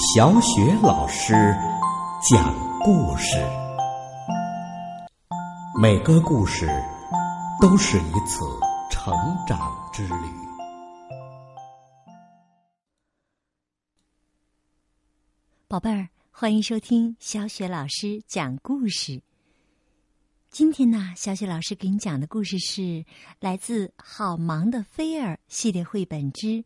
[0.00, 1.34] 小雪老师
[2.30, 3.36] 讲故事，
[5.76, 6.68] 每个故事
[7.60, 8.44] 都是一次
[8.92, 9.12] 成
[9.44, 9.58] 长
[9.92, 10.14] 之旅。
[15.66, 19.20] 宝贝儿，欢迎收听小雪老师讲故事。
[20.48, 23.04] 今天呢，小雪老师给你讲的故事是
[23.40, 26.46] 来自《好忙的菲儿》系列绘本之《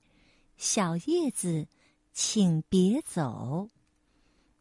[0.58, 1.66] 小叶子，
[2.12, 3.68] 请别走》。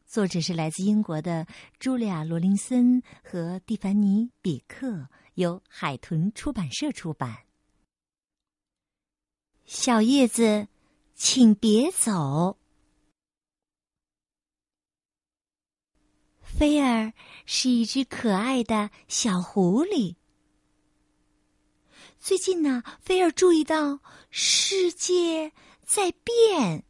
[0.06, 1.48] 作者是来自英国的
[1.80, 7.46] 茱莉亚·罗林森和蒂凡尼·比克，由海豚出版社出版。
[9.66, 10.68] 小叶子，
[11.16, 12.58] 请别走。
[16.42, 17.14] 菲儿
[17.46, 20.16] 是一只可爱的小狐狸。
[22.20, 26.84] 最近呢，菲儿注意到世界在变。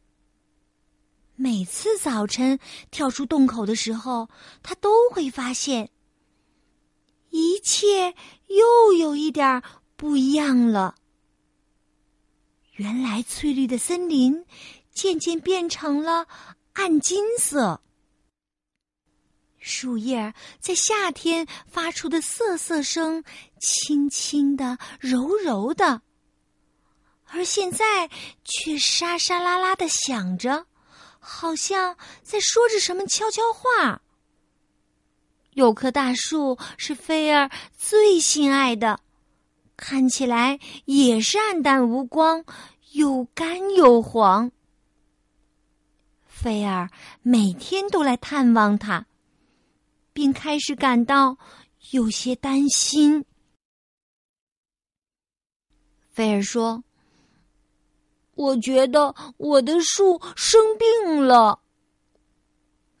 [1.42, 2.60] 每次早晨
[2.92, 4.28] 跳出洞口的时候，
[4.62, 5.90] 他都会发现
[7.30, 8.14] 一切
[8.46, 9.60] 又有一点
[9.96, 10.94] 不一样了。
[12.74, 14.46] 原来翠绿的森林
[14.92, 16.28] 渐渐变成了
[16.74, 17.82] 暗金色。
[19.58, 23.24] 树叶在夏天发出的瑟瑟声，
[23.58, 26.02] 轻轻的、柔柔的，
[27.26, 28.08] 而现在
[28.44, 30.66] 却沙沙啦啦的响着，
[31.24, 34.02] 好像在说着什么悄悄话。
[35.52, 38.98] 有棵大树是菲儿最心爱的，
[39.76, 42.44] 看起来也是暗淡无光，
[42.92, 44.50] 又干又黄。
[46.26, 46.90] 菲儿
[47.22, 49.06] 每天都来探望他。
[50.14, 51.38] 并开始感到
[51.92, 53.24] 有些担心。
[56.10, 56.84] 菲尔说
[58.34, 61.60] ：“我觉得我的树生病了。”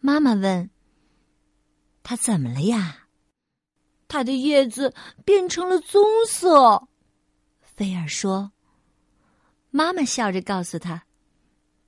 [0.00, 0.70] 妈妈问
[2.02, 3.08] ：“它怎么了呀
[4.08, 6.88] ？”“它的叶子变成了棕色。”
[7.62, 8.52] 菲尔说。
[9.74, 11.06] 妈妈笑着告诉他：“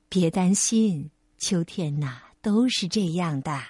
[0.08, 3.60] 别担心，秋天呐，都是这样的。”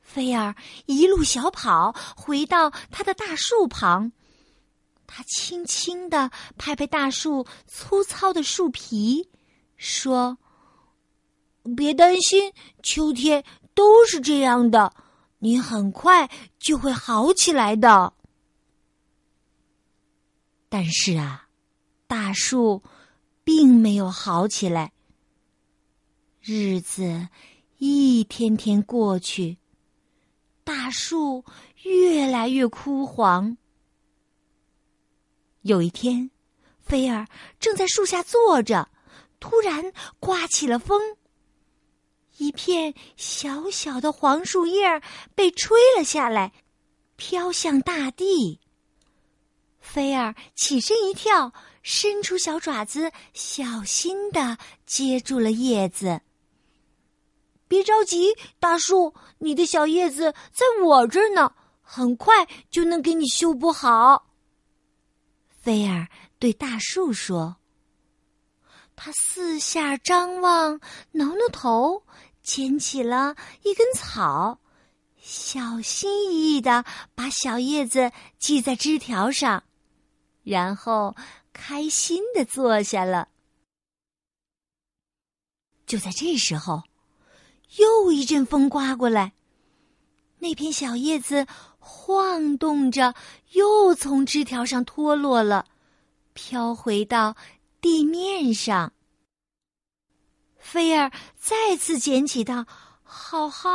[0.00, 0.54] 菲儿
[0.86, 4.12] 一路小跑回到他的大树旁，
[5.06, 9.28] 他轻轻的拍拍大树粗糙的树皮，
[9.76, 10.38] 说
[11.76, 12.52] ：“别担心，
[12.82, 14.94] 秋天都是这样的，
[15.38, 18.14] 你很快就会好起来的。”
[20.68, 21.48] 但是啊，
[22.06, 22.82] 大树
[23.44, 24.92] 并没有好起来。
[26.40, 27.28] 日子
[27.76, 29.58] 一天天过去。
[30.64, 31.44] 大树
[31.82, 33.56] 越来越枯黄。
[35.62, 36.30] 有一天，
[36.80, 37.26] 菲儿
[37.60, 38.88] 正在树下坐着，
[39.38, 41.00] 突然刮起了风，
[42.38, 45.00] 一片小小的黄树叶
[45.34, 46.52] 被吹了下来，
[47.16, 48.60] 飘向大地。
[49.78, 51.52] 菲儿起身一跳，
[51.82, 56.20] 伸出小爪子，小心的接住了叶子。
[57.68, 64.31] 别着急，大树，你的小叶子在我这儿呢，很快就能给你修补好。
[65.62, 66.08] 菲儿
[66.40, 67.56] 对大树说
[68.96, 70.80] ：“他四下张望，
[71.12, 72.02] 挠挠头，
[72.42, 74.58] 捡起了一根草，
[75.20, 76.84] 小心翼翼的
[77.14, 79.62] 把小叶子系在枝条上，
[80.42, 81.14] 然后
[81.52, 83.28] 开心的坐下了。”
[85.86, 86.82] 就在这时候。
[87.78, 89.32] 又一阵风刮过来，
[90.40, 91.46] 那片小叶子
[91.84, 93.12] 晃动着，
[93.50, 95.66] 又从枝条上脱落了，
[96.32, 97.36] 飘回到
[97.80, 98.92] 地面上。
[100.58, 102.64] 菲儿再次捡起它，
[103.02, 103.68] 好好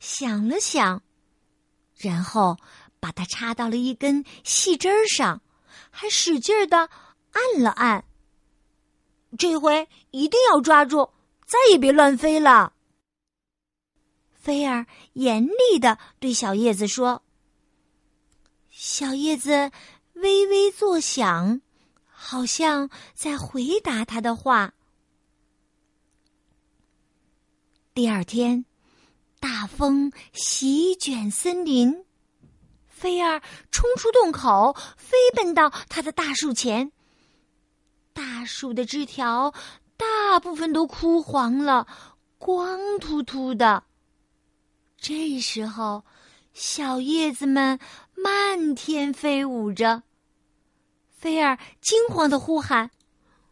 [0.00, 1.02] 想了想，
[1.96, 2.58] 然后
[2.98, 5.40] 把它插到了一根细枝儿上，
[5.88, 6.90] 还使劲儿的
[7.30, 8.04] 按了按。
[9.38, 11.10] 这回一定要抓住，
[11.46, 12.72] 再也别乱飞了。
[14.32, 17.22] 菲儿严厉的对小叶子说
[18.84, 19.70] ：“小叶子
[20.14, 21.60] 微微作响，
[22.04, 24.74] 好像在回答他的话。”
[27.94, 28.64] 第二天，
[29.38, 32.04] 大风席卷森林，
[32.88, 33.40] 菲儿
[33.70, 36.90] 冲出洞口，飞奔到他的大树前。
[38.12, 39.54] 大树的枝条
[39.96, 41.86] 大部分都枯黄了，
[42.36, 43.84] 光秃秃的。
[44.96, 46.04] 这时候，
[46.52, 47.78] 小叶子们
[48.14, 50.02] 漫天飞舞着。
[51.10, 52.90] 菲儿惊慌的呼喊：“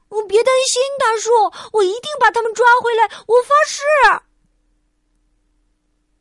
[0.09, 1.31] 我别担心，大树，
[1.73, 3.83] 我一定把他们抓回来，我发誓。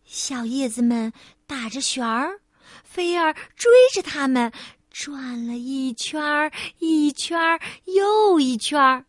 [0.06, 1.12] 小叶子们
[1.47, 2.41] 打着旋儿，
[2.83, 4.51] 菲儿追着它们
[4.89, 9.06] 转了一圈儿，一圈儿又一圈儿。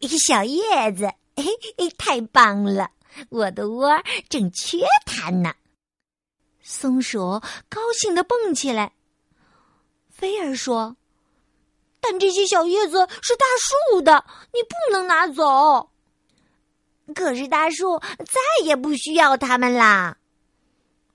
[0.00, 1.44] 小叶子，嘿
[1.78, 2.90] 嘿，太棒了！
[3.28, 5.54] 我的窝正缺它呢。
[6.72, 7.18] 松鼠
[7.68, 8.92] 高兴的蹦起来。
[10.10, 10.96] 菲儿说
[12.00, 13.44] ：“但这些小叶子是大
[13.92, 14.24] 树的，
[14.54, 15.90] 你不能拿走。”
[17.14, 20.16] 可是大树再也不需要它们啦。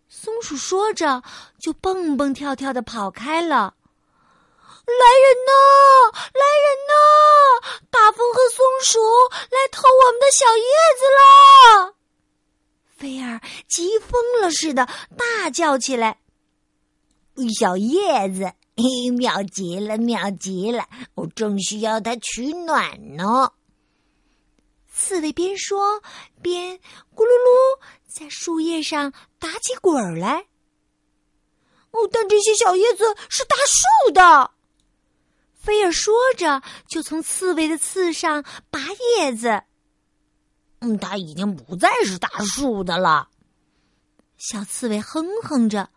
[0.08, 1.24] 松鼠说着，
[1.60, 3.74] 就蹦蹦跳跳的跑开了。
[4.86, 5.52] 来人呐！
[6.34, 6.94] 来人呐！
[7.90, 9.00] 大风和松鼠
[9.50, 10.64] 来偷我们的小叶
[11.00, 11.97] 子了！
[12.98, 16.20] 菲儿急疯了似的大叫起来
[17.60, 20.90] ：“小叶子，嘿，妙极了，妙极了！
[21.14, 23.52] 我正需要它取暖呢。”
[24.92, 26.02] 刺猬边说
[26.42, 26.80] 边
[27.16, 30.48] 咕噜噜在树叶上打起滚儿来。
[31.92, 34.52] 哦，但这些小叶子是大树的。
[35.54, 38.80] 菲儿说着，就从刺猬的刺上拔
[39.20, 39.62] 叶子。
[40.80, 43.30] 嗯，它已经不再是大树的了。
[44.38, 45.90] 小刺猬哼哼着，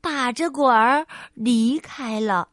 [0.00, 2.48] 打着滚儿离开了。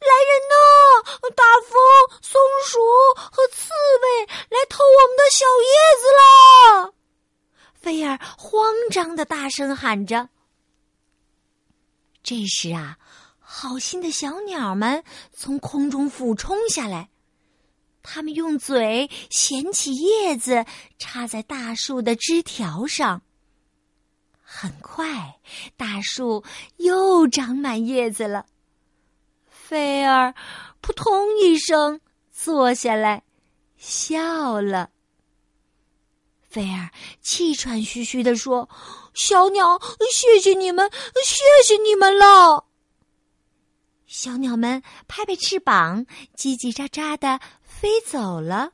[0.00, 1.30] 来人呐！
[1.36, 2.78] 大风、松鼠
[3.14, 3.70] 和刺
[4.02, 6.94] 猬来偷我们的小叶子了！
[7.74, 10.28] 菲儿慌张的大声喊着。
[12.22, 12.98] 这时啊。
[13.52, 15.02] 好心的小鸟们
[15.32, 17.10] 从空中俯冲下来，
[18.12, 20.66] 它们用嘴衔起叶子，
[20.98, 23.22] 插在大树的枝条上。
[24.42, 25.38] 很快，
[25.76, 26.42] 大树
[26.78, 28.46] 又长满叶子了。
[29.48, 30.34] 菲儿
[30.80, 32.00] 扑通一声
[32.32, 33.22] 坐下来，
[33.76, 34.90] 笑了。
[36.48, 36.90] 菲儿
[37.20, 38.68] 气喘吁吁地说
[39.14, 39.80] ：“小鸟，
[40.10, 40.90] 谢谢你们，
[41.24, 42.66] 谢谢你们了。”
[44.10, 46.04] 小鸟们拍拍翅膀，
[46.36, 48.72] 叽叽喳喳的飞走了。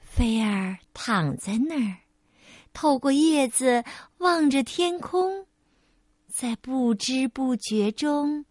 [0.00, 1.98] 菲儿躺在那儿，
[2.72, 3.84] 透过叶子
[4.16, 5.46] 望着天空，
[6.26, 8.46] 在不知不觉中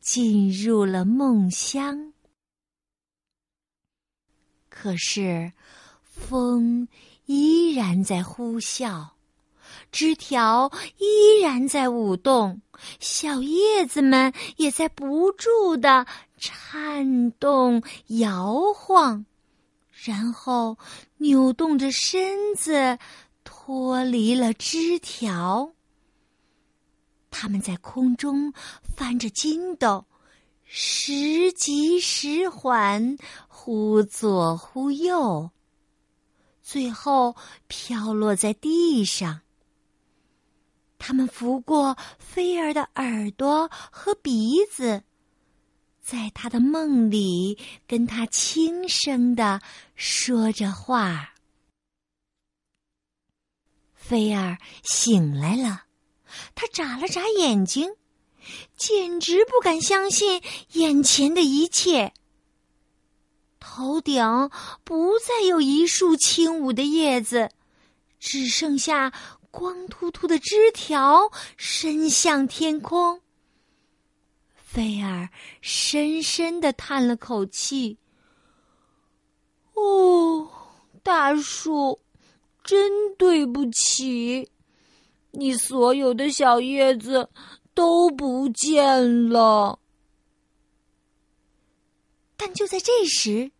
[0.00, 2.12] 进入了梦乡。
[4.68, 5.52] 可是，
[6.04, 6.86] 风
[7.24, 9.15] 依然在呼啸。
[9.92, 12.60] 枝条依然在舞动，
[13.00, 16.06] 小叶子们也在不住的
[16.36, 19.24] 颤动、摇晃，
[20.04, 20.76] 然后
[21.16, 22.98] 扭动着身子
[23.42, 25.72] 脱离了枝条。
[27.30, 30.04] 它们在空中翻着筋斗，
[30.64, 33.16] 时急时缓，
[33.48, 35.50] 忽左忽右，
[36.62, 37.34] 最后
[37.66, 39.40] 飘落在地上。
[40.98, 45.02] 他们拂过菲儿的耳朵和鼻子，
[46.00, 49.60] 在他的梦里跟他轻声的
[49.94, 51.34] 说着话。
[53.94, 55.84] 菲儿醒来了，
[56.54, 57.90] 他眨了眨眼睛，
[58.76, 60.40] 简直不敢相信
[60.72, 62.14] 眼前的一切。
[63.58, 64.22] 头顶
[64.84, 67.50] 不再有一束轻舞的叶子，
[68.20, 69.12] 只剩下。
[69.56, 73.22] 光秃秃的枝条伸向天空。
[74.54, 75.30] 菲儿
[75.62, 77.96] 深深的叹了口气
[79.72, 80.46] ：“哦，
[81.02, 81.98] 大树，
[82.62, 84.50] 真对不起，
[85.30, 87.30] 你所有的小叶子
[87.72, 89.78] 都不见了。”
[92.36, 93.50] 但就在这时，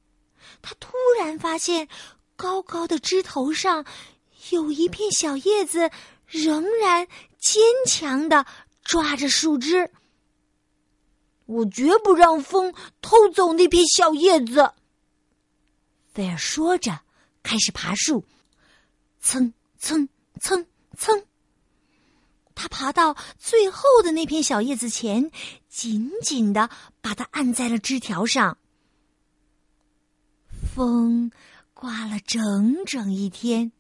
[0.60, 1.88] 他突然发现，
[2.36, 3.86] 高高的枝头上。
[4.50, 5.90] 有一片小叶子
[6.26, 7.06] 仍然
[7.38, 8.46] 坚强的
[8.82, 9.90] 抓着树枝。
[11.46, 14.72] 我绝不让风偷走那片小叶子。
[16.12, 17.02] 菲尔说着，
[17.42, 18.24] 开始爬树，
[19.20, 20.08] 蹭蹭
[20.40, 21.24] 蹭蹭。
[22.54, 25.30] 他爬到最后的那片小叶子前，
[25.68, 28.56] 紧紧的把它按在了枝条上。
[30.74, 31.30] 风
[31.74, 33.72] 刮了整整一天。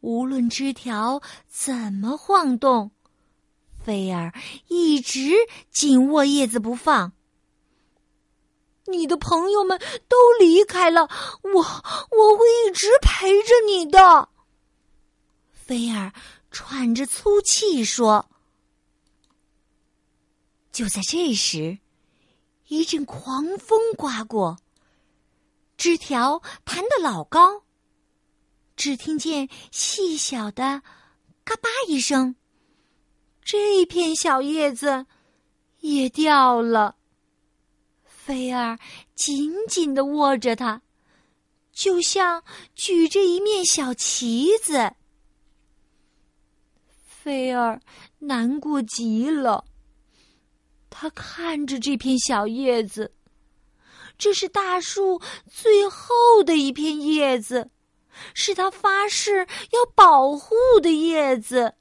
[0.00, 2.92] 无论枝条怎么晃动，
[3.84, 4.32] 菲儿
[4.68, 5.32] 一直
[5.70, 7.12] 紧握叶子不放。
[8.86, 9.78] 你的朋友们
[10.08, 11.02] 都离开了，
[11.42, 14.28] 我我会一直陪着你的。
[15.52, 16.12] 菲儿
[16.50, 18.30] 喘着粗气说。
[20.72, 21.78] 就在这时，
[22.68, 24.56] 一阵狂风刮过，
[25.76, 27.64] 枝条弹得老高。
[28.78, 30.82] 只听见细小的
[31.42, 32.36] “嘎巴”一声，
[33.44, 35.04] 这片小叶子
[35.80, 36.94] 也掉了。
[38.04, 38.78] 菲儿
[39.16, 40.80] 紧紧的握着它，
[41.72, 42.44] 就像
[42.76, 44.92] 举着一面小旗子。
[47.04, 47.82] 菲儿
[48.20, 49.64] 难过极了，
[50.88, 53.12] 他看着这片小叶子，
[54.16, 55.20] 这是大树
[55.50, 57.72] 最后的一片叶子。
[58.34, 61.74] 是他发誓要保护的叶子。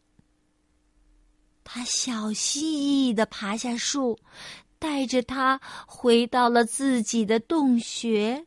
[1.63, 4.17] 他小心翼翼的爬下树，
[4.79, 8.45] 带着它回到了自己的洞穴。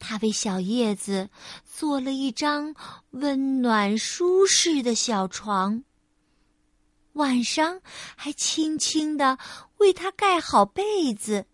[0.00, 1.30] 他为小叶子
[1.64, 2.74] 做了一张
[3.10, 5.84] 温暖舒适的小床，
[7.12, 7.80] 晚上
[8.16, 9.38] 还轻轻的
[9.76, 11.46] 为它盖好被子。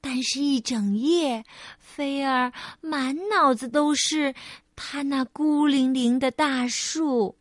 [0.00, 1.44] 但是，一整夜，
[1.78, 4.34] 菲儿满脑子都是
[4.74, 7.36] 他那孤零零的大树。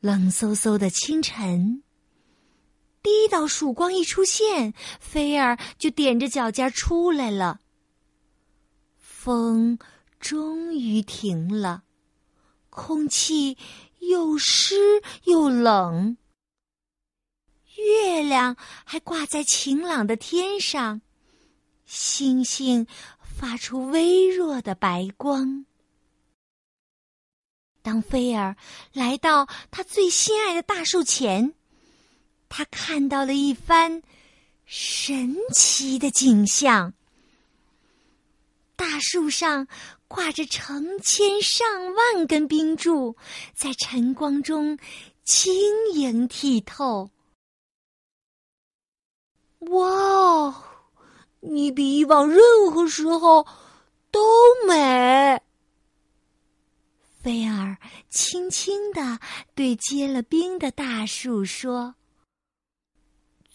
[0.00, 1.82] 冷飕飕的清晨，
[3.02, 7.60] 第一道曙光一出现，菲儿就踮着脚尖出来了。
[8.96, 9.78] 风
[10.18, 11.82] 终于停了，
[12.70, 13.58] 空气
[13.98, 14.76] 又湿
[15.24, 16.16] 又冷。
[17.86, 21.00] 月亮还挂在晴朗的天上，
[21.86, 22.86] 星星
[23.20, 25.64] 发出微弱的白光。
[27.82, 28.56] 当菲儿
[28.92, 31.54] 来到他最心爱的大树前，
[32.48, 34.02] 他看到了一番
[34.66, 36.92] 神奇的景象：
[38.76, 39.66] 大树上
[40.06, 43.16] 挂着成千上万根冰柱，
[43.54, 44.78] 在晨光中
[45.24, 45.52] 晶
[45.94, 47.10] 莹剔透。
[49.60, 50.54] 哇哦，
[51.40, 52.40] 你比以往任
[52.72, 53.46] 何时候
[54.10, 54.20] 都
[54.66, 55.40] 美。
[57.22, 57.76] 菲儿
[58.08, 59.20] 轻轻的
[59.54, 61.94] 对结了冰的大树说：“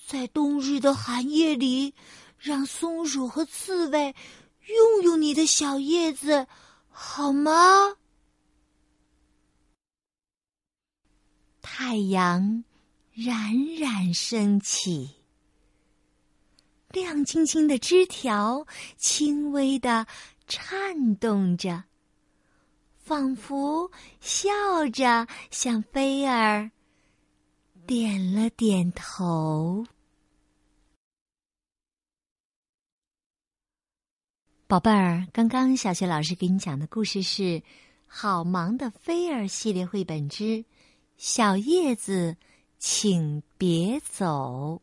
[0.06, 1.96] 在冬日的寒夜里，
[2.38, 4.16] 让松鼠和刺猬
[4.68, 6.46] 用用你的小叶子，
[6.90, 7.98] 好吗？”
[11.64, 12.64] 太阳
[13.14, 15.15] 冉冉升起。
[16.96, 20.08] 亮晶晶的枝条轻微的
[20.48, 21.84] 颤动着，
[22.96, 24.50] 仿佛笑
[24.94, 26.72] 着向菲儿
[27.86, 29.86] 点了点头。
[34.68, 37.44] 宝贝儿，刚刚小雪老师给你讲的故事是
[38.08, 40.44] 《好忙的菲儿》系列绘本之
[41.18, 42.38] 《小叶子，
[42.80, 44.82] 请别走》。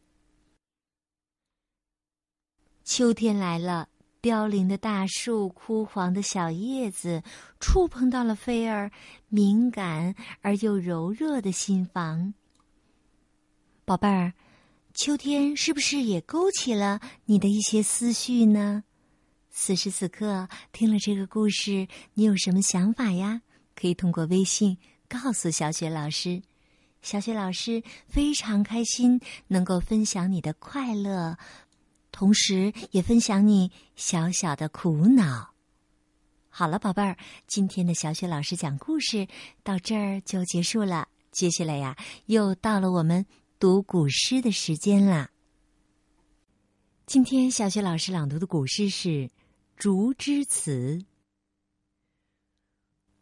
[2.85, 3.89] 秋天来了，
[4.21, 7.23] 凋零的大树、枯黄的小叶子，
[7.61, 8.91] 触碰到了菲儿
[9.29, 12.35] 敏感而又柔弱的心房。
[13.85, 14.33] 宝贝儿，
[14.95, 18.85] 秋天是不是也勾起了你的一些思绪呢？
[19.51, 23.43] 此时此刻，听了这个故事，你有什么想法呀？
[23.75, 26.43] 可以通过微信告诉小雪老师。
[27.01, 31.37] 小雪老师非常开心能够分享你的快乐。
[32.13, 35.55] 同时也分享你小小的苦恼。
[36.49, 37.17] 好了，宝贝儿，
[37.47, 39.27] 今天的小雪老师讲故事
[39.65, 41.09] 到这儿就结束了。
[41.33, 43.25] 接下来呀，又到了我们
[43.59, 45.31] 读古诗的时间啦。
[47.07, 49.09] 今天小雪老师朗读的古诗是
[49.77, 50.99] 《竹枝词》。《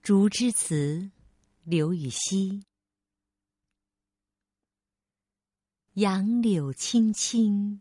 [0.02, 0.74] 竹枝词》，
[1.62, 2.64] 刘禹锡。
[5.94, 7.80] 杨柳青青。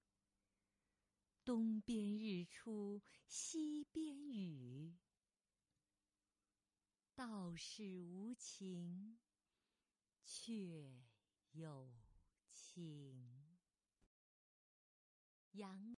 [1.43, 4.95] 东边日出西边雨。
[7.13, 9.19] 道是无晴，
[10.23, 10.53] 却
[11.51, 11.91] 有
[12.47, 13.57] 晴。
[15.51, 15.97] 杨。